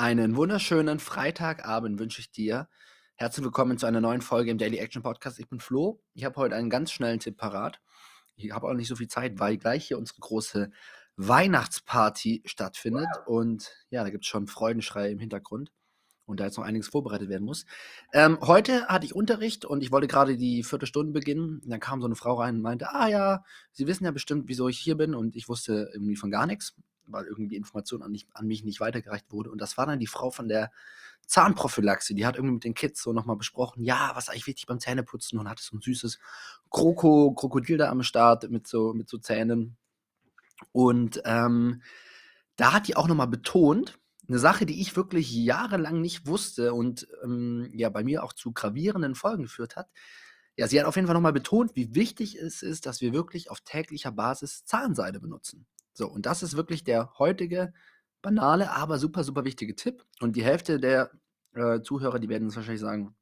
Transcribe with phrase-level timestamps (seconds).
[0.00, 2.70] Einen wunderschönen Freitagabend wünsche ich dir.
[3.16, 5.38] Herzlich willkommen zu einer neuen Folge im Daily Action Podcast.
[5.38, 6.00] Ich bin Flo.
[6.14, 7.82] Ich habe heute einen ganz schnellen Tipp parat.
[8.34, 10.70] Ich habe auch nicht so viel Zeit, weil gleich hier unsere große
[11.16, 13.08] Weihnachtsparty stattfindet.
[13.26, 15.70] Und ja, da gibt es schon Freudenschrei im Hintergrund.
[16.24, 17.66] Und da jetzt noch einiges vorbereitet werden muss.
[18.14, 21.60] Ähm, heute hatte ich Unterricht und ich wollte gerade die vierte Stunde beginnen.
[21.62, 24.48] Und dann kam so eine Frau rein und meinte, ah ja, Sie wissen ja bestimmt,
[24.48, 25.14] wieso ich hier bin.
[25.14, 26.74] Und ich wusste irgendwie von gar nichts
[27.12, 29.50] weil irgendwie Information an, an, mich nicht weitergereicht wurde.
[29.50, 30.70] Und das war dann die Frau von der
[31.26, 32.14] Zahnprophylaxe.
[32.14, 34.80] Die hat irgendwie mit den Kids so nochmal besprochen, ja, was ist eigentlich wichtig beim
[34.80, 36.18] Zähneputzen und hatte so ein süßes
[36.70, 39.76] Kroko, Krokodil da am Start mit so, mit so Zähnen.
[40.72, 41.82] Und ähm,
[42.56, 43.98] da hat die auch nochmal betont,
[44.30, 48.52] eine Sache, die ich wirklich jahrelang nicht wusste und ähm, ja bei mir auch zu
[48.52, 49.88] gravierenden Folgen geführt hat.
[50.56, 53.50] Ja, sie hat auf jeden Fall nochmal betont, wie wichtig es ist, dass wir wirklich
[53.50, 55.66] auf täglicher Basis Zahnseide benutzen.
[55.92, 57.72] So, und das ist wirklich der heutige
[58.22, 60.04] banale, aber super, super wichtige Tipp.
[60.20, 61.10] Und die Hälfte der
[61.54, 63.16] äh, Zuhörer, die werden jetzt wahrscheinlich sagen,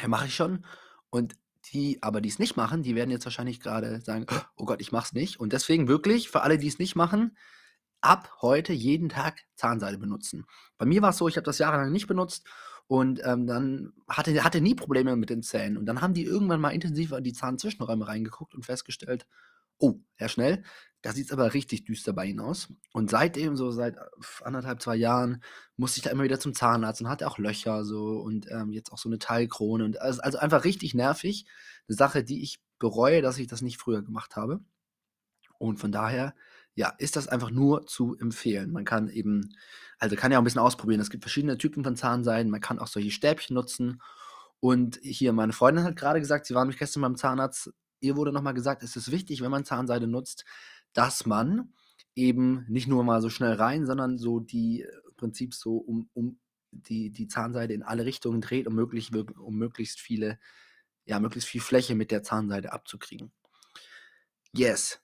[0.00, 0.64] ja, mache ich schon.
[1.10, 1.34] Und
[1.72, 4.92] die aber die es nicht machen, die werden jetzt wahrscheinlich gerade sagen, oh Gott, ich
[4.92, 5.40] mache es nicht.
[5.40, 7.36] Und deswegen wirklich, für alle, die es nicht machen,
[8.00, 10.44] ab heute jeden Tag Zahnseide benutzen.
[10.76, 12.46] Bei mir war es so, ich habe das jahrelang nicht benutzt
[12.86, 15.78] und ähm, dann hatte, hatte nie Probleme mit den Zähnen.
[15.78, 19.26] Und dann haben die irgendwann mal intensiver in die Zahnzwischenräume reingeguckt und festgestellt,
[19.78, 20.62] oh, Herr Schnell,
[21.04, 22.68] da sieht es aber richtig düster bei Ihnen aus.
[22.94, 23.96] Und seitdem, so seit
[24.42, 25.42] anderthalb, zwei Jahren,
[25.76, 28.90] musste ich da immer wieder zum Zahnarzt und hatte auch Löcher so und ähm, jetzt
[28.90, 29.84] auch so eine Teilkrone.
[29.84, 31.44] Und also, also einfach richtig nervig.
[31.88, 34.60] Eine Sache, die ich bereue, dass ich das nicht früher gemacht habe.
[35.58, 36.34] Und von daher,
[36.74, 38.72] ja, ist das einfach nur zu empfehlen.
[38.72, 39.54] Man kann eben,
[39.98, 41.02] also kann ja auch ein bisschen ausprobieren.
[41.02, 42.50] Es gibt verschiedene Typen von Zahnseiden.
[42.50, 44.00] Man kann auch solche Stäbchen nutzen.
[44.58, 47.74] Und hier, meine Freundin hat gerade gesagt, sie war nämlich gestern beim Zahnarzt.
[48.00, 50.46] Ihr wurde nochmal gesagt, es ist wichtig, wenn man Zahnseide nutzt,
[50.94, 51.72] dass man
[52.14, 56.08] eben nicht nur mal so schnell rein, sondern so die äh, im Prinzip so um,
[56.14, 56.38] um
[56.70, 60.38] die, die Zahnseide in alle Richtungen dreht, um, möglich, um möglichst viele,
[61.04, 63.32] ja, möglichst viel Fläche mit der Zahnseide abzukriegen.
[64.52, 65.00] Yes.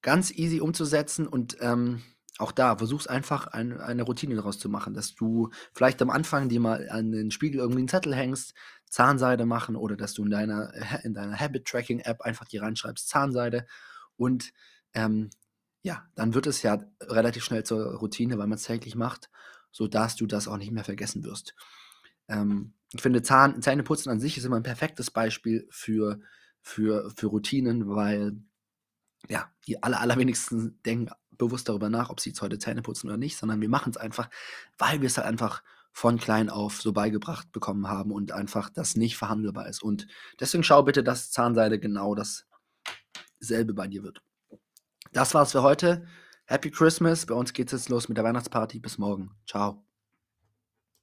[0.00, 2.02] Ganz easy umzusetzen und ähm,
[2.38, 6.48] auch da, versuch's einfach ein, eine Routine daraus zu machen, dass du vielleicht am Anfang
[6.48, 8.54] dir mal an den Spiegel irgendwie einen Zettel hängst,
[8.88, 10.72] Zahnseide machen oder dass du in deiner,
[11.04, 13.66] in deiner Habit-Tracking-App einfach die reinschreibst, Zahnseide
[14.16, 14.52] und
[14.94, 15.30] ähm,
[15.82, 19.30] ja, dann wird es ja relativ schnell zur Routine, weil man es täglich macht,
[19.72, 21.54] sodass du das auch nicht mehr vergessen wirst.
[22.28, 26.20] Ähm, ich finde, Zahn, Zähneputzen an sich ist immer ein perfektes Beispiel für,
[26.60, 28.36] für, für Routinen, weil
[29.28, 33.16] ja, die aller, allerwenigsten denken bewusst darüber nach, ob sie jetzt heute Zähne putzen oder
[33.16, 34.28] nicht, sondern wir machen es einfach,
[34.78, 38.96] weil wir es halt einfach von klein auf so beigebracht bekommen haben und einfach das
[38.96, 39.82] nicht verhandelbar ist.
[39.82, 40.06] Und
[40.40, 44.22] deswegen schau bitte, dass Zahnseide genau dasselbe bei dir wird.
[45.12, 46.06] Das war's für heute.
[46.46, 47.26] Happy Christmas.
[47.26, 48.80] Bei uns geht's jetzt los mit der Weihnachtsparty.
[48.80, 49.30] Bis morgen.
[49.46, 49.91] Ciao.